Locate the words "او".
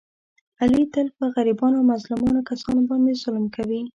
1.79-1.87